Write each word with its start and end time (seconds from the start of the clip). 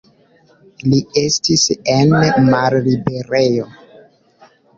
Li 0.93 1.01
estis 1.21 1.65
en 1.97 2.15
malliberejo. 2.47 3.71